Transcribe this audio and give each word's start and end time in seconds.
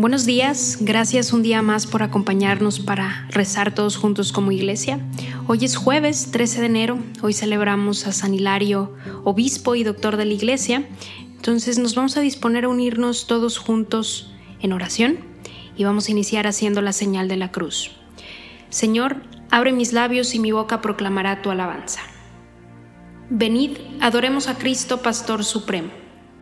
Buenos 0.00 0.24
días, 0.24 0.78
gracias 0.80 1.30
un 1.34 1.42
día 1.42 1.60
más 1.60 1.86
por 1.86 2.02
acompañarnos 2.02 2.80
para 2.80 3.26
rezar 3.28 3.74
todos 3.74 3.98
juntos 3.98 4.32
como 4.32 4.50
iglesia. 4.50 4.98
Hoy 5.46 5.62
es 5.62 5.76
jueves 5.76 6.30
13 6.30 6.60
de 6.60 6.66
enero, 6.68 6.98
hoy 7.20 7.34
celebramos 7.34 8.06
a 8.06 8.12
San 8.12 8.32
Hilario, 8.32 8.94
obispo 9.24 9.74
y 9.74 9.84
doctor 9.84 10.16
de 10.16 10.24
la 10.24 10.32
iglesia. 10.32 10.88
Entonces 11.36 11.78
nos 11.78 11.94
vamos 11.94 12.16
a 12.16 12.22
disponer 12.22 12.64
a 12.64 12.70
unirnos 12.70 13.26
todos 13.26 13.58
juntos 13.58 14.32
en 14.62 14.72
oración 14.72 15.18
y 15.76 15.84
vamos 15.84 16.08
a 16.08 16.12
iniciar 16.12 16.46
haciendo 16.46 16.80
la 16.80 16.94
señal 16.94 17.28
de 17.28 17.36
la 17.36 17.52
cruz. 17.52 17.90
Señor, 18.70 19.16
abre 19.50 19.72
mis 19.72 19.92
labios 19.92 20.34
y 20.34 20.38
mi 20.38 20.50
boca 20.50 20.80
proclamará 20.80 21.42
tu 21.42 21.50
alabanza. 21.50 22.00
Venid, 23.28 23.76
adoremos 24.00 24.48
a 24.48 24.56
Cristo, 24.56 25.02
Pastor 25.02 25.44
Supremo. 25.44 25.90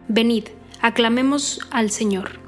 Venid, 0.06 0.44
aclamemos 0.80 1.58
al 1.72 1.90
Señor. 1.90 2.47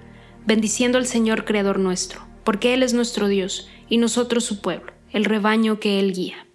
bendiciendo 0.45 0.97
al 0.97 1.05
Señor 1.05 1.45
Creador 1.45 1.79
nuestro, 1.79 2.21
porque 2.43 2.73
Él 2.73 2.83
es 2.83 2.93
nuestro 2.93 3.27
Dios 3.27 3.69
y 3.89 3.97
nosotros 3.97 4.43
su 4.43 4.61
pueblo, 4.61 4.93
el 5.11 5.25
rebaño 5.25 5.79
que 5.79 5.99
Él 5.99 6.13
guía. 6.13 6.45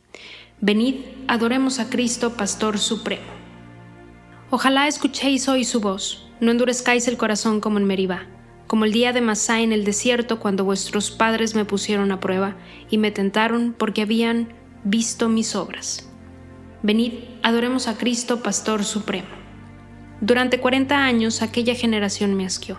Venid, 0.61 0.97
adoremos 1.29 1.79
a 1.79 1.89
Cristo, 1.89 2.35
Pastor 2.35 2.79
Supremo. 2.79 3.37
Ojalá 4.51 4.89
escuchéis 4.89 5.49
hoy 5.49 5.65
su 5.65 5.81
voz, 5.81 6.29
no 6.41 6.51
endurezcáis 6.51 7.09
el 7.09 7.17
corazón 7.17 7.61
como 7.61 7.79
en 7.79 7.85
Meribá, 7.85 8.27
como 8.67 8.85
el 8.85 8.93
día 8.93 9.13
de 9.13 9.21
Masá 9.21 9.61
en 9.61 9.73
el 9.73 9.85
desierto 9.85 10.41
cuando 10.41 10.65
vuestros 10.65 11.11
padres 11.11 11.55
me 11.55 11.65
pusieron 11.65 12.11
a 12.11 12.21
prueba 12.21 12.57
y 12.91 12.99
me 12.99 13.11
tentaron 13.11 13.75
porque 13.77 14.03
habían 14.03 14.49
visto 14.85 15.29
mis 15.29 15.55
obras. 15.55 16.09
Venid, 16.83 17.15
adoremos 17.43 17.89
a 17.89 17.97
Cristo, 17.97 18.43
Pastor 18.43 18.85
Supremo. 18.85 19.29
Durante 20.21 20.61
cuarenta 20.61 21.05
años 21.05 21.43
aquella 21.43 21.75
generación 21.75 22.35
me 22.35 22.47
asqueó 22.47 22.79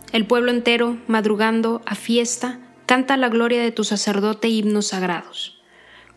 el 0.11 0.25
pueblo 0.25 0.51
entero, 0.51 0.97
madrugando 1.07 1.81
a 1.85 1.95
fiesta, 1.95 2.59
canta 2.85 3.15
la 3.15 3.29
gloria 3.29 3.61
de 3.61 3.71
tu 3.71 3.85
sacerdote 3.85 4.49
himnos 4.49 4.87
sagrados. 4.87 5.61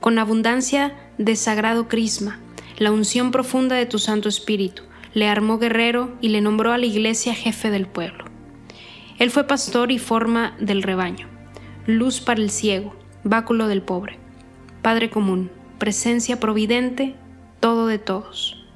Con 0.01 0.19
abundancia 0.19 0.95
de 1.17 1.37
sagrado 1.37 1.87
crisma, 1.87 2.41
la 2.77 2.91
unción 2.91 3.31
profunda 3.31 3.77
de 3.77 3.87
tu 3.87 4.01
Santo 4.01 4.29
Espíritu, 4.29 4.83
le 5.13 5.29
armó 5.29 5.59
guerrero 5.59 6.17
y 6.21 6.31
le 6.31 6.41
nombró 6.41 6.73
a 6.73 6.79
la 6.79 6.87
iglesia 6.87 7.35
jefe 7.35 7.71
del 7.71 7.87
pueblo. 7.87 8.25
Él 9.21 9.31
fue 9.31 9.45
pastor 9.47 9.93
y 9.93 10.01
forma 10.01 10.57
del 10.59 10.83
rebaño, 10.83 11.29
luz 11.87 12.21
para 12.21 12.41
el 12.41 12.51
ciego, 12.51 12.97
báculo 13.23 13.69
del 13.69 13.83
pobre, 13.83 14.19
Padre 14.83 15.09
común, 15.09 15.53
presencia 15.79 16.41
providente, 16.41 17.15
todo 17.61 17.87
de 17.87 17.99
todos. 17.99 18.67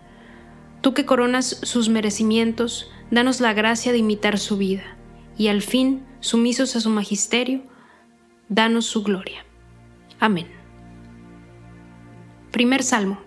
Tú 0.80 0.94
que 0.94 1.04
coronas 1.04 1.58
sus 1.64 1.88
merecimientos, 1.88 2.88
danos 3.10 3.40
la 3.40 3.52
gracia 3.52 3.90
de 3.90 3.98
imitar 3.98 4.38
su 4.38 4.56
vida 4.56 4.97
y 5.38 5.46
al 5.46 5.62
fin, 5.62 6.04
sumisos 6.18 6.74
a 6.74 6.80
su 6.80 6.90
magisterio, 6.90 7.62
danos 8.48 8.86
su 8.86 9.04
gloria. 9.04 9.44
Amén. 10.18 10.48
Primer 12.50 12.82
Salmo. 12.82 13.20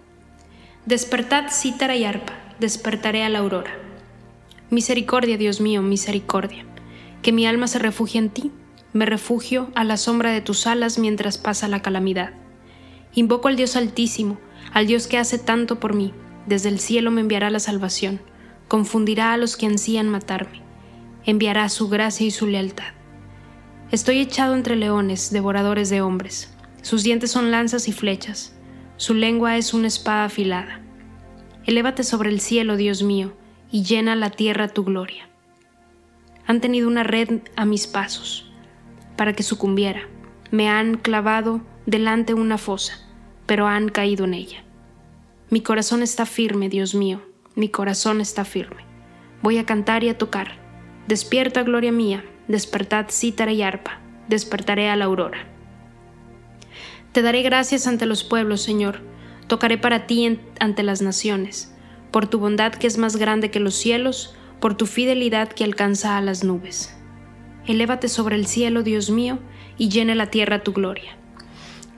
Despertad 0.85 1.45
cítara 1.49 1.95
y 1.95 2.03
arpa, 2.03 2.33
despertaré 2.59 3.23
a 3.23 3.29
la 3.29 3.39
aurora. 3.39 3.71
Misericordia, 4.69 5.37
Dios 5.37 5.61
mío, 5.61 5.81
misericordia. 5.81 6.65
Que 7.21 7.31
mi 7.31 7.47
alma 7.47 7.67
se 7.67 7.79
refugie 7.79 8.19
en 8.19 8.29
ti, 8.29 8.51
me 8.91 9.05
refugio 9.05 9.71
a 9.73 9.85
la 9.85 9.95
sombra 9.95 10.31
de 10.31 10.41
tus 10.41 10.67
alas 10.67 10.99
mientras 10.99 11.37
pasa 11.37 11.69
la 11.69 11.81
calamidad. 11.81 12.33
Invoco 13.13 13.47
al 13.47 13.55
Dios 13.55 13.77
Altísimo, 13.77 14.37
al 14.73 14.85
Dios 14.85 15.07
que 15.07 15.17
hace 15.17 15.39
tanto 15.39 15.79
por 15.79 15.93
mí, 15.93 16.13
desde 16.45 16.69
el 16.69 16.79
cielo 16.79 17.09
me 17.09 17.21
enviará 17.21 17.49
la 17.49 17.59
salvación, 17.59 18.19
confundirá 18.67 19.33
a 19.33 19.37
los 19.37 19.55
que 19.55 19.65
ansían 19.65 20.09
matarme 20.09 20.70
enviará 21.25 21.69
su 21.69 21.89
gracia 21.89 22.25
y 22.25 22.31
su 22.31 22.47
lealtad. 22.47 22.93
Estoy 23.91 24.19
echado 24.19 24.55
entre 24.55 24.75
leones, 24.75 25.31
devoradores 25.31 25.89
de 25.89 26.01
hombres. 26.01 26.55
Sus 26.81 27.03
dientes 27.03 27.31
son 27.31 27.51
lanzas 27.51 27.87
y 27.87 27.91
flechas. 27.91 28.55
Su 28.97 29.13
lengua 29.13 29.57
es 29.57 29.73
una 29.73 29.87
espada 29.87 30.25
afilada. 30.25 30.79
Elévate 31.65 32.03
sobre 32.03 32.29
el 32.29 32.39
cielo, 32.39 32.77
Dios 32.77 33.03
mío, 33.03 33.33
y 33.69 33.83
llena 33.83 34.15
la 34.15 34.29
tierra 34.29 34.69
tu 34.69 34.83
gloria. 34.83 35.29
Han 36.47 36.61
tenido 36.61 36.87
una 36.87 37.03
red 37.03 37.41
a 37.55 37.65
mis 37.65 37.85
pasos, 37.85 38.51
para 39.17 39.33
que 39.33 39.43
sucumbiera. 39.43 40.07
Me 40.51 40.69
han 40.69 40.97
clavado 40.97 41.61
delante 41.85 42.33
una 42.33 42.57
fosa, 42.57 43.05
pero 43.45 43.67
han 43.67 43.89
caído 43.89 44.25
en 44.25 44.33
ella. 44.33 44.63
Mi 45.49 45.61
corazón 45.61 46.01
está 46.01 46.25
firme, 46.25 46.69
Dios 46.69 46.95
mío, 46.95 47.21
mi 47.55 47.67
corazón 47.67 48.21
está 48.21 48.45
firme. 48.45 48.85
Voy 49.41 49.57
a 49.57 49.65
cantar 49.65 50.03
y 50.03 50.09
a 50.09 50.17
tocar 50.17 50.60
Despierta, 51.07 51.63
gloria 51.63 51.91
mía, 51.91 52.23
despertad 52.47 53.07
cítara 53.09 53.51
y 53.51 53.61
arpa, 53.61 53.99
despertaré 54.27 54.89
a 54.89 54.95
la 54.95 55.05
aurora. 55.05 55.47
Te 57.11 57.21
daré 57.21 57.41
gracias 57.41 57.87
ante 57.87 58.05
los 58.05 58.23
pueblos, 58.23 58.61
Señor. 58.61 59.01
Tocaré 59.47 59.77
para 59.77 60.07
ti 60.07 60.39
ante 60.59 60.83
las 60.83 61.01
naciones, 61.01 61.75
por 62.11 62.27
tu 62.27 62.39
bondad 62.39 62.73
que 62.73 62.87
es 62.87 62.97
más 62.97 63.17
grande 63.17 63.51
que 63.51 63.59
los 63.59 63.75
cielos, 63.75 64.35
por 64.61 64.75
tu 64.75 64.85
fidelidad 64.85 65.49
que 65.49 65.65
alcanza 65.65 66.15
a 66.15 66.21
las 66.21 66.43
nubes. 66.43 66.95
Elévate 67.67 68.07
sobre 68.07 68.37
el 68.37 68.45
cielo, 68.45 68.83
Dios 68.83 69.09
mío, 69.09 69.39
y 69.77 69.89
llene 69.89 70.15
la 70.15 70.27
tierra 70.27 70.63
tu 70.63 70.71
gloria. 70.71 71.17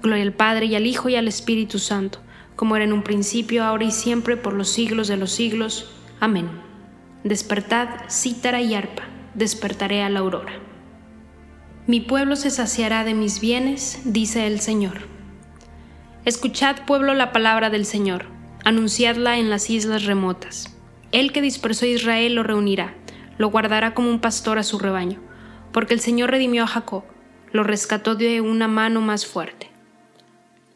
Gloria 0.01 0.23
al 0.23 0.33
Padre 0.33 0.65
y 0.65 0.75
al 0.75 0.87
Hijo 0.87 1.09
y 1.09 1.15
al 1.15 1.27
Espíritu 1.27 1.77
Santo, 1.77 2.19
como 2.55 2.75
era 2.75 2.85
en 2.85 2.93
un 2.93 3.03
principio, 3.03 3.63
ahora 3.63 3.85
y 3.85 3.91
siempre, 3.91 4.35
por 4.35 4.53
los 4.53 4.69
siglos 4.69 5.07
de 5.07 5.17
los 5.17 5.31
siglos. 5.31 5.91
Amén. 6.19 6.72
Despertad, 7.23 7.87
cítara 8.09 8.61
y 8.61 8.75
arpa, 8.75 9.03
despertaré 9.33 10.03
a 10.03 10.09
la 10.09 10.19
aurora. 10.19 10.51
Mi 11.87 12.01
pueblo 12.01 12.35
se 12.35 12.49
saciará 12.49 13.05
de 13.05 13.13
mis 13.13 13.39
bienes, 13.39 14.01
dice 14.03 14.45
el 14.45 14.59
Señor. 14.59 15.07
Escuchad, 16.25 16.85
pueblo, 16.85 17.13
la 17.13 17.31
palabra 17.31 17.69
del 17.69 17.85
Señor, 17.85 18.25
anunciadla 18.65 19.37
en 19.37 19.49
las 19.49 19.69
islas 19.69 20.03
remotas. 20.03 20.75
El 21.13 21.31
que 21.31 21.41
dispersó 21.41 21.85
a 21.85 21.89
Israel 21.89 22.35
lo 22.35 22.43
reunirá, 22.43 22.93
lo 23.37 23.49
guardará 23.49 23.93
como 23.93 24.09
un 24.09 24.19
pastor 24.19 24.57
a 24.59 24.63
su 24.63 24.77
rebaño, 24.77 25.21
porque 25.71 25.93
el 25.93 26.01
Señor 26.01 26.29
redimió 26.29 26.63
a 26.63 26.67
Jacob, 26.67 27.03
lo 27.53 27.63
rescató 27.63 28.15
de 28.15 28.41
una 28.41 28.67
mano 28.67 28.99
más 28.99 29.25
fuerte. 29.25 29.69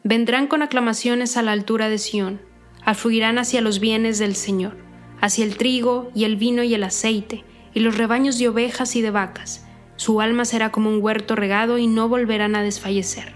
Vendrán 0.02 0.46
con 0.46 0.62
aclamaciones 0.62 1.36
a 1.36 1.42
la 1.42 1.52
altura 1.52 1.90
de 1.90 1.98
Sión, 1.98 2.40
afluirán 2.86 3.36
hacia 3.36 3.60
los 3.60 3.80
bienes 3.80 4.18
del 4.18 4.34
Señor, 4.34 4.87
hacia 5.20 5.44
el 5.44 5.56
trigo 5.56 6.10
y 6.14 6.24
el 6.24 6.36
vino 6.36 6.62
y 6.62 6.74
el 6.74 6.84
aceite, 6.84 7.44
y 7.74 7.80
los 7.80 7.96
rebaños 7.96 8.38
de 8.38 8.48
ovejas 8.48 8.96
y 8.96 9.02
de 9.02 9.10
vacas, 9.10 9.66
su 9.96 10.20
alma 10.20 10.44
será 10.44 10.70
como 10.70 10.90
un 10.90 11.02
huerto 11.02 11.34
regado 11.34 11.78
y 11.78 11.86
no 11.86 12.08
volverán 12.08 12.54
a 12.54 12.62
desfallecer. 12.62 13.34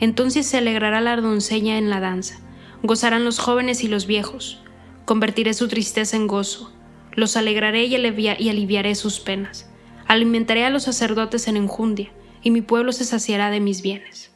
Entonces 0.00 0.46
se 0.46 0.58
alegrará 0.58 1.00
la 1.00 1.16
doncella 1.16 1.78
en 1.78 1.90
la 1.90 2.00
danza, 2.00 2.40
gozarán 2.82 3.24
los 3.24 3.38
jóvenes 3.38 3.84
y 3.84 3.88
los 3.88 4.06
viejos. 4.06 4.62
Convertiré 5.04 5.54
su 5.54 5.68
tristeza 5.68 6.16
en 6.16 6.26
gozo, 6.26 6.72
los 7.14 7.36
alegraré 7.36 7.84
y, 7.84 7.94
aliviaré 7.94 8.94
sus 8.94 9.20
penas. 9.20 9.70
Alimentaré 10.06 10.64
a 10.64 10.70
los 10.70 10.84
sacerdotes 10.84 11.46
en 11.48 11.56
enjundia, 11.56 12.10
y 12.42 12.50
mi 12.50 12.62
pueblo 12.62 12.92
se 12.92 13.04
saciará 13.04 13.50
de 13.50 13.60
mis 13.60 13.82
bienes. 13.82 14.32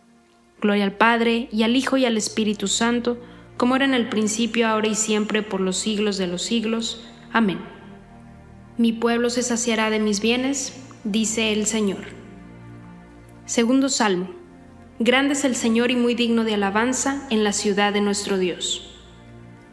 Gloria 0.60 0.84
al 0.84 0.92
Padre, 0.92 1.48
y 1.50 1.62
al 1.62 1.74
Hijo, 1.76 1.96
y 1.96 2.04
al 2.04 2.16
Espíritu 2.16 2.68
Santo, 2.68 3.18
como 3.56 3.76
era 3.76 3.84
en 3.84 3.94
el 3.94 4.08
principio, 4.08 4.68
ahora 4.68 4.88
y 4.88 4.94
siempre, 4.94 5.42
por 5.42 5.60
los 5.60 5.76
siglos 5.76 6.16
de 6.16 6.26
los 6.26 6.42
siglos. 6.42 7.06
Amén. 7.32 7.58
Mi 8.76 8.92
pueblo 8.92 9.30
se 9.30 9.42
saciará 9.42 9.90
de 9.90 10.00
mis 10.00 10.20
bienes, 10.20 10.74
dice 11.04 11.52
el 11.52 11.66
Señor. 11.66 12.04
Segundo 13.46 13.88
Salmo. 13.88 14.30
Grande 14.98 15.34
es 15.34 15.44
el 15.44 15.54
Señor 15.54 15.90
y 15.90 15.96
muy 15.96 16.14
digno 16.14 16.44
de 16.44 16.54
alabanza 16.54 17.26
en 17.30 17.44
la 17.44 17.52
ciudad 17.52 17.92
de 17.92 18.00
nuestro 18.00 18.38
Dios. 18.38 18.90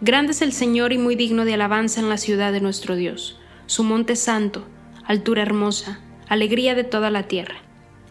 Grande 0.02 0.32
es 0.32 0.42
el 0.42 0.52
Señor 0.52 0.94
y 0.94 0.98
muy 0.98 1.16
digno 1.16 1.46
de 1.46 1.54
alabanza 1.54 2.00
en 2.00 2.10
la 2.10 2.18
ciudad 2.18 2.52
de 2.52 2.60
nuestro 2.60 2.96
Dios, 2.96 3.40
su 3.68 3.84
monte 3.84 4.16
santo, 4.16 4.66
altura 5.06 5.44
hermosa, 5.44 6.00
alegría 6.28 6.74
de 6.76 6.84
toda 6.84 7.12
la 7.12 7.28
tierra. 7.28 7.56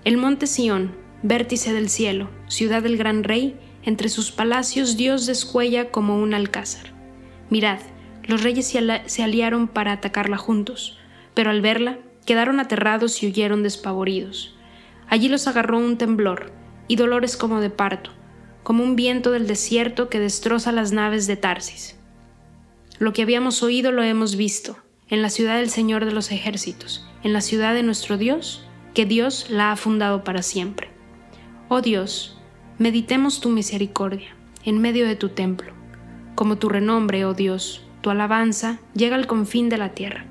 El 0.05 0.17
monte 0.17 0.47
Sión, 0.47 0.95
vértice 1.23 1.73
del 1.73 1.89
cielo, 1.89 2.31
ciudad 2.47 2.83
del 2.83 2.97
gran 2.97 3.25
rey, 3.25 3.59
entre 3.83 4.09
sus 4.09 4.31
palacios 4.31 4.97
Dios 4.97 5.27
descuella 5.27 5.91
como 5.91 6.19
un 6.19 6.35
alcázar. 6.35 6.93
Mirad, 7.49 7.79
los 8.25 8.43
reyes 8.43 8.73
se 9.07 9.23
aliaron 9.23 9.69
para 9.69 9.93
atacarla 9.93 10.37
juntos, 10.37 10.99
pero 11.35 11.51
al 11.51 11.61
verla 11.61 11.99
quedaron 12.27 12.61
aterrados 12.61 13.23
y 13.23 13.27
huyeron 13.27 13.63
despavoridos. 13.63 14.57
Allí 15.09 15.29
los 15.29 15.49
agarró 15.49 15.79
un 15.79 15.99
temblor 15.99 16.53
y 16.87 16.97
dolores 16.97 17.37
como 17.37 17.61
de 17.61 17.71
parto, 17.71 18.13
como 18.63 18.85
un 18.85 18.97
viento 18.97 19.31
del 19.33 19.47
desierto 19.47 20.09
que 20.09 20.21
destroza 20.21 20.71
las 20.71 20.93
naves 20.93 21.27
de 21.27 21.37
Tarsis. 21.37 21.97
Lo 22.99 23.13
que 23.13 23.23
habíamos 23.23 23.63
oído 23.63 23.93
lo 23.93 24.03
hemos 24.03 24.37
visto, 24.37 24.77
en 25.09 25.23
la 25.23 25.31
ciudad 25.31 25.57
del 25.57 25.71
Señor 25.71 26.05
de 26.05 26.13
los 26.13 26.31
ejércitos, 26.31 27.07
en 27.25 27.33
la 27.33 27.41
ciudad 27.41 27.75
de 27.75 27.83
nuestro 27.83 28.19
Dios, 28.19 28.65
que 28.95 29.07
Dios 29.07 29.47
la 29.51 29.73
ha 29.73 29.77
fundado 29.77 30.23
para 30.23 30.43
siempre. 30.43 30.91
Oh 31.69 31.81
Dios, 31.81 32.40
meditemos 32.81 33.43
tu 33.43 33.51
misericordia 33.51 34.35
en 34.65 34.81
medio 34.81 35.07
de 35.07 35.15
tu 35.15 35.29
templo, 35.29 35.75
como 36.35 36.57
tu 36.57 36.71
renombre, 36.71 37.27
oh 37.27 37.35
Dios, 37.35 37.85
tu 38.01 38.09
alabanza 38.09 38.81
llega 38.95 39.17
al 39.17 39.27
confín 39.27 39.69
de 39.69 39.77
la 39.77 39.91
tierra. 39.91 40.25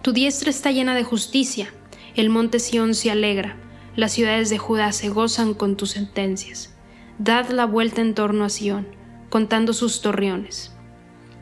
Tu 0.00 0.14
diestra 0.14 0.48
está 0.48 0.70
llena 0.70 0.94
de 0.94 1.04
justicia, 1.04 1.68
el 2.16 2.30
monte 2.30 2.58
Sión 2.58 2.94
se 2.94 3.10
alegra, 3.10 3.56
las 3.94 4.12
ciudades 4.12 4.48
de 4.48 4.56
Judá 4.56 4.90
se 4.92 5.10
gozan 5.10 5.52
con 5.52 5.76
tus 5.76 5.90
sentencias. 5.90 6.74
Dad 7.18 7.50
la 7.50 7.66
vuelta 7.66 8.00
en 8.00 8.14
torno 8.14 8.46
a 8.46 8.48
Sión, 8.48 8.86
contando 9.28 9.74
sus 9.74 10.00
torreones. 10.00 10.74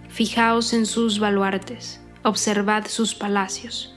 Fijaos 0.09 0.73
en 0.73 0.85
sus 0.85 1.21
baluartes, 1.21 2.01
observad 2.25 2.89
sus 2.89 3.15
palacios, 3.15 3.97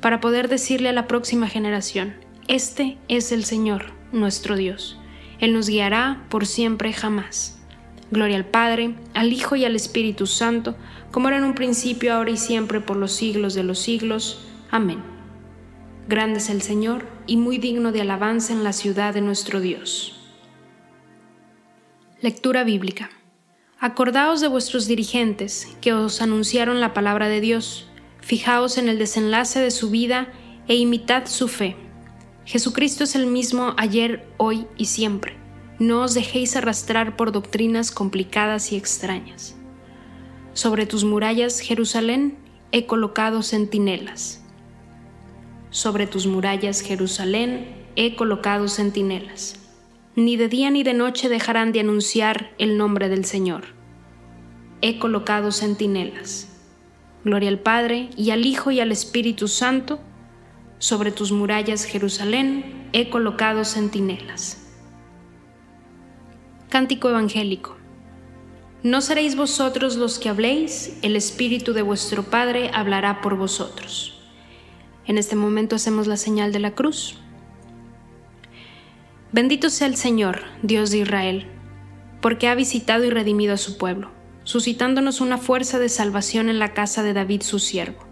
para 0.00 0.22
poder 0.22 0.48
decirle 0.48 0.88
a 0.88 0.94
la 0.94 1.06
próxima 1.06 1.48
generación, 1.48 2.14
Este 2.48 2.96
es 3.08 3.30
el 3.30 3.44
Señor, 3.44 3.92
nuestro 4.10 4.56
Dios. 4.56 4.98
Él 5.42 5.52
nos 5.52 5.68
guiará 5.68 6.24
por 6.28 6.46
siempre 6.46 6.92
jamás. 6.92 7.58
Gloria 8.12 8.36
al 8.36 8.46
Padre, 8.46 8.94
al 9.12 9.32
Hijo 9.32 9.56
y 9.56 9.64
al 9.64 9.74
Espíritu 9.74 10.28
Santo, 10.28 10.76
como 11.10 11.26
era 11.26 11.38
en 11.38 11.44
un 11.44 11.54
principio, 11.54 12.14
ahora 12.14 12.30
y 12.30 12.36
siempre, 12.36 12.80
por 12.80 12.96
los 12.96 13.10
siglos 13.10 13.54
de 13.54 13.64
los 13.64 13.80
siglos. 13.80 14.46
Amén. 14.70 15.02
Grande 16.08 16.38
es 16.38 16.48
el 16.48 16.62
Señor 16.62 17.08
y 17.26 17.38
muy 17.38 17.58
digno 17.58 17.90
de 17.90 18.02
alabanza 18.02 18.52
en 18.52 18.62
la 18.62 18.72
ciudad 18.72 19.14
de 19.14 19.20
nuestro 19.20 19.60
Dios. 19.60 20.20
Lectura 22.20 22.62
bíblica. 22.62 23.10
Acordaos 23.80 24.40
de 24.40 24.46
vuestros 24.46 24.86
dirigentes 24.86 25.76
que 25.80 25.92
os 25.92 26.22
anunciaron 26.22 26.80
la 26.80 26.94
palabra 26.94 27.26
de 27.26 27.40
Dios. 27.40 27.88
Fijaos 28.20 28.78
en 28.78 28.88
el 28.88 28.96
desenlace 28.96 29.58
de 29.58 29.72
su 29.72 29.90
vida 29.90 30.28
e 30.68 30.76
imitad 30.76 31.26
su 31.26 31.48
fe. 31.48 31.76
Jesucristo 32.44 33.04
es 33.04 33.14
el 33.14 33.26
mismo 33.26 33.74
ayer, 33.76 34.26
hoy 34.36 34.66
y 34.76 34.86
siempre. 34.86 35.36
No 35.78 36.02
os 36.02 36.14
dejéis 36.14 36.56
arrastrar 36.56 37.16
por 37.16 37.32
doctrinas 37.32 37.90
complicadas 37.90 38.72
y 38.72 38.76
extrañas. 38.76 39.56
Sobre 40.52 40.86
tus 40.86 41.04
murallas, 41.04 41.60
Jerusalén, 41.60 42.36
he 42.72 42.86
colocado 42.86 43.42
centinelas. 43.42 44.44
Sobre 45.70 46.06
tus 46.06 46.26
murallas, 46.26 46.80
Jerusalén, 46.80 47.74
he 47.96 48.16
colocado 48.16 48.68
centinelas. 48.68 49.58
Ni 50.14 50.36
de 50.36 50.48
día 50.48 50.70
ni 50.70 50.82
de 50.82 50.94
noche 50.94 51.28
dejarán 51.28 51.72
de 51.72 51.80
anunciar 51.80 52.50
el 52.58 52.76
nombre 52.76 53.08
del 53.08 53.24
Señor. 53.24 53.64
He 54.82 54.98
colocado 54.98 55.52
centinelas. 55.52 56.48
Gloria 57.24 57.48
al 57.48 57.60
Padre, 57.60 58.10
y 58.16 58.30
al 58.30 58.44
Hijo, 58.44 58.70
y 58.72 58.80
al 58.80 58.92
Espíritu 58.92 59.48
Santo. 59.48 60.00
Sobre 60.82 61.12
tus 61.12 61.30
murallas, 61.30 61.84
Jerusalén, 61.84 62.88
he 62.92 63.08
colocado 63.08 63.64
centinelas. 63.64 64.66
Cántico 66.70 67.08
Evangélico. 67.08 67.76
No 68.82 69.00
seréis 69.00 69.36
vosotros 69.36 69.94
los 69.94 70.18
que 70.18 70.28
habléis, 70.28 70.98
el 71.02 71.14
Espíritu 71.14 71.72
de 71.72 71.82
vuestro 71.82 72.24
Padre 72.24 72.72
hablará 72.74 73.20
por 73.20 73.36
vosotros. 73.36 74.24
En 75.06 75.18
este 75.18 75.36
momento 75.36 75.76
hacemos 75.76 76.08
la 76.08 76.16
señal 76.16 76.50
de 76.50 76.58
la 76.58 76.74
cruz. 76.74 77.16
Bendito 79.30 79.70
sea 79.70 79.86
el 79.86 79.94
Señor, 79.94 80.42
Dios 80.64 80.90
de 80.90 80.98
Israel, 80.98 81.46
porque 82.20 82.48
ha 82.48 82.56
visitado 82.56 83.04
y 83.04 83.10
redimido 83.10 83.54
a 83.54 83.58
su 83.58 83.78
pueblo, 83.78 84.10
suscitándonos 84.42 85.20
una 85.20 85.38
fuerza 85.38 85.78
de 85.78 85.88
salvación 85.88 86.48
en 86.48 86.58
la 86.58 86.74
casa 86.74 87.04
de 87.04 87.12
David 87.12 87.42
su 87.42 87.60
siervo, 87.60 88.11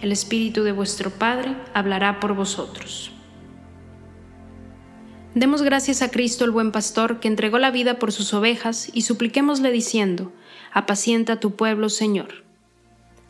el 0.00 0.12
Espíritu 0.12 0.62
de 0.62 0.72
vuestro 0.72 1.10
Padre 1.10 1.56
hablará 1.74 2.20
por 2.20 2.34
vosotros. 2.34 3.12
Demos 5.34 5.62
gracias 5.62 6.02
a 6.02 6.10
Cristo 6.10 6.44
el 6.44 6.50
buen 6.50 6.72
pastor 6.72 7.20
que 7.20 7.28
entregó 7.28 7.58
la 7.58 7.70
vida 7.70 7.98
por 7.98 8.10
sus 8.10 8.34
ovejas 8.34 8.90
y 8.92 9.02
supliquémosle 9.02 9.70
diciendo, 9.70 10.32
apacienta 10.72 11.38
tu 11.38 11.54
pueblo, 11.54 11.88
Señor. 11.88 12.44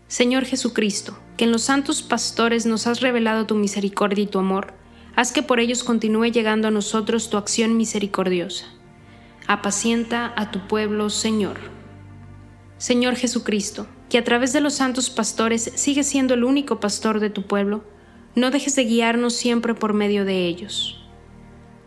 Señor 0.09 0.45
Jesucristo, 0.45 1.19
que 1.37 1.45
en 1.45 1.53
los 1.53 1.63
santos 1.63 2.03
pastores 2.03 2.67
nos 2.67 2.87
has 2.87 3.01
revelado 3.01 3.47
tu 3.47 3.55
misericordia 3.55 4.25
y 4.25 4.27
tu 4.27 4.39
amor, 4.39 4.73
haz 5.15 5.31
que 5.33 5.43
por 5.43 5.61
ellos 5.61 5.85
continúe 5.85 6.27
llegando 6.27 6.69
a 6.69 6.71
nosotros 6.71 7.31
tu 7.31 7.37
acción 7.37 7.77
misericordiosa. 7.77 8.67
Apacienta 9.47 10.33
a 10.37 10.51
tu 10.51 10.67
pueblo, 10.69 11.11
Señor. 11.11 11.59
Señor 12.79 13.17
Jesucristo, 13.17 13.87
que 14.11 14.19
a 14.19 14.25
través 14.25 14.53
de 14.53 14.61
los 14.61 14.75
santos 14.75 15.09
pastores 15.09 15.73
sigues 15.77 16.09
siendo 16.09 16.35
el 16.35 16.45
único 16.45 16.81
pastor 16.81 17.21
de 17.21 17.31
tu 17.31 17.47
pueblo, 17.47 17.85
no 18.35 18.51
dejes 18.51 18.77
de 18.77 18.85
guiarnos 18.85 19.35
siempre 19.35 19.75
por 19.75 19.95
medio 19.95 20.25
de 20.25 20.47
ellos. 20.47 21.01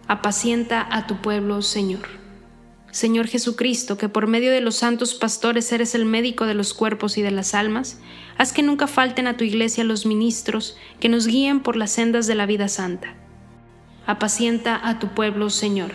Apacienta 0.07 0.87
a 0.89 1.05
tu 1.05 1.21
pueblo, 1.21 1.61
Señor. 1.61 2.23
Señor 2.91 3.27
Jesucristo, 3.27 3.97
que 3.97 4.07
por 4.07 4.27
medio 4.27 4.51
de 4.51 4.61
los 4.61 4.75
santos 4.75 5.15
pastores 5.15 5.71
eres 5.71 5.95
el 5.95 6.05
médico 6.05 6.45
de 6.45 6.53
los 6.53 6.73
cuerpos 6.73 7.17
y 7.17 7.21
de 7.21 7.31
las 7.31 7.53
almas, 7.55 7.99
haz 8.37 8.53
que 8.53 8.63
nunca 8.63 8.87
falten 8.87 9.27
a 9.27 9.35
tu 9.35 9.43
iglesia 9.43 9.83
los 9.83 10.05
ministros 10.05 10.77
que 10.99 11.09
nos 11.09 11.27
guíen 11.27 11.59
por 11.59 11.75
las 11.75 11.91
sendas 11.91 12.27
de 12.27 12.35
la 12.35 12.45
vida 12.45 12.67
santa. 12.67 13.15
Apacienta 14.05 14.79
a 14.87 14.99
tu 14.99 15.09
pueblo, 15.09 15.49
Señor. 15.49 15.91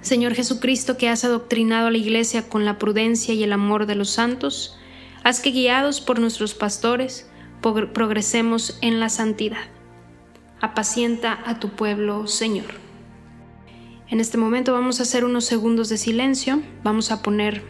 Señor 0.00 0.34
Jesucristo, 0.34 0.96
que 0.96 1.08
has 1.08 1.24
adoctrinado 1.24 1.88
a 1.88 1.90
la 1.90 1.98
iglesia 1.98 2.48
con 2.48 2.64
la 2.64 2.78
prudencia 2.78 3.34
y 3.34 3.42
el 3.42 3.52
amor 3.52 3.86
de 3.86 3.96
los 3.96 4.10
santos, 4.10 4.78
haz 5.26 5.40
que 5.40 5.50
guiados 5.50 6.00
por 6.00 6.20
nuestros 6.20 6.54
pastores 6.54 7.28
progresemos 7.60 8.78
en 8.80 9.00
la 9.00 9.08
santidad. 9.08 9.64
Apacienta 10.60 11.36
a 11.44 11.58
tu 11.58 11.70
pueblo, 11.70 12.28
Señor. 12.28 12.66
En 14.06 14.20
este 14.20 14.38
momento 14.38 14.72
vamos 14.72 15.00
a 15.00 15.02
hacer 15.02 15.24
unos 15.24 15.44
segundos 15.44 15.88
de 15.88 15.98
silencio, 15.98 16.62
vamos 16.84 17.10
a 17.10 17.22
poner 17.22 17.64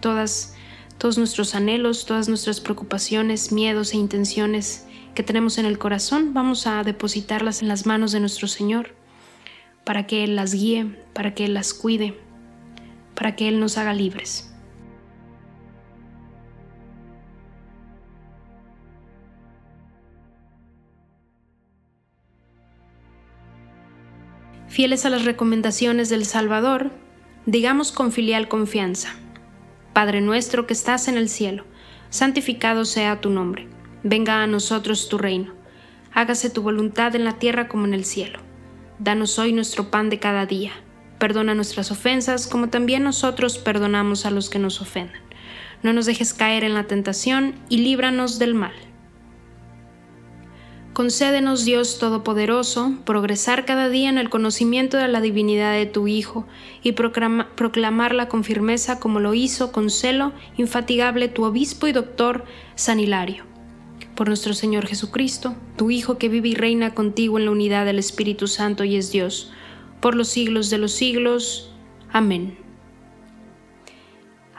todas, 0.00 0.54
todos 0.96 1.18
nuestros 1.18 1.54
anhelos, 1.54 2.06
todas 2.06 2.30
nuestras 2.30 2.60
preocupaciones, 2.60 3.52
miedos 3.52 3.92
e 3.92 3.98
intenciones 3.98 4.86
que 5.14 5.22
tenemos 5.22 5.58
en 5.58 5.66
el 5.66 5.78
corazón, 5.78 6.32
vamos 6.32 6.66
a 6.66 6.82
depositarlas 6.82 7.60
en 7.60 7.68
las 7.68 7.84
manos 7.84 8.12
de 8.12 8.20
nuestro 8.20 8.48
Señor 8.48 8.94
para 9.84 10.06
que 10.06 10.24
Él 10.24 10.34
las 10.34 10.54
guíe, 10.54 10.86
para 11.12 11.34
que 11.34 11.44
Él 11.44 11.52
las 11.52 11.74
cuide, 11.74 12.18
para 13.14 13.36
que 13.36 13.48
Él 13.48 13.60
nos 13.60 13.76
haga 13.76 13.92
libres. 13.92 14.51
Fieles 24.72 25.04
a 25.04 25.10
las 25.10 25.26
recomendaciones 25.26 26.08
del 26.08 26.24
Salvador, 26.24 26.92
digamos 27.44 27.92
con 27.92 28.10
filial 28.10 28.48
confianza. 28.48 29.10
Padre 29.92 30.22
nuestro 30.22 30.66
que 30.66 30.72
estás 30.72 31.08
en 31.08 31.18
el 31.18 31.28
cielo, 31.28 31.66
santificado 32.08 32.86
sea 32.86 33.20
tu 33.20 33.28
nombre. 33.28 33.68
Venga 34.02 34.42
a 34.42 34.46
nosotros 34.46 35.10
tu 35.10 35.18
reino. 35.18 35.52
Hágase 36.14 36.48
tu 36.48 36.62
voluntad 36.62 37.14
en 37.14 37.26
la 37.26 37.38
tierra 37.38 37.68
como 37.68 37.84
en 37.84 37.92
el 37.92 38.06
cielo. 38.06 38.38
Danos 38.98 39.38
hoy 39.38 39.52
nuestro 39.52 39.90
pan 39.90 40.08
de 40.08 40.18
cada 40.18 40.46
día. 40.46 40.72
Perdona 41.18 41.54
nuestras 41.54 41.90
ofensas 41.90 42.46
como 42.46 42.70
también 42.70 43.04
nosotros 43.04 43.58
perdonamos 43.58 44.24
a 44.24 44.30
los 44.30 44.48
que 44.48 44.58
nos 44.58 44.80
ofendan. 44.80 45.20
No 45.82 45.92
nos 45.92 46.06
dejes 46.06 46.32
caer 46.32 46.64
en 46.64 46.72
la 46.72 46.84
tentación 46.84 47.56
y 47.68 47.76
líbranos 47.76 48.38
del 48.38 48.54
mal. 48.54 48.72
Concédenos, 50.92 51.64
Dios 51.64 51.98
Todopoderoso, 51.98 52.92
progresar 53.06 53.64
cada 53.64 53.88
día 53.88 54.10
en 54.10 54.18
el 54.18 54.28
conocimiento 54.28 54.98
de 54.98 55.08
la 55.08 55.22
divinidad 55.22 55.72
de 55.72 55.86
tu 55.86 56.06
Hijo 56.06 56.46
y 56.82 56.92
proclamarla 56.92 58.28
con 58.28 58.44
firmeza 58.44 59.00
como 59.00 59.18
lo 59.18 59.32
hizo 59.32 59.72
con 59.72 59.88
celo 59.88 60.32
infatigable 60.58 61.28
tu 61.28 61.44
obispo 61.44 61.86
y 61.86 61.92
doctor 61.92 62.44
San 62.74 63.00
Hilario. 63.00 63.46
Por 64.14 64.28
nuestro 64.28 64.52
Señor 64.52 64.86
Jesucristo, 64.86 65.54
tu 65.78 65.90
Hijo 65.90 66.18
que 66.18 66.28
vive 66.28 66.50
y 66.50 66.54
reina 66.54 66.92
contigo 66.92 67.38
en 67.38 67.46
la 67.46 67.52
unidad 67.52 67.86
del 67.86 67.98
Espíritu 67.98 68.46
Santo 68.46 68.84
y 68.84 68.96
es 68.96 69.10
Dios, 69.10 69.50
por 70.00 70.14
los 70.14 70.28
siglos 70.28 70.68
de 70.68 70.76
los 70.76 70.92
siglos. 70.92 71.72
Amén. 72.12 72.58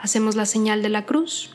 Hacemos 0.00 0.34
la 0.34 0.46
señal 0.46 0.82
de 0.82 0.88
la 0.88 1.06
cruz. 1.06 1.54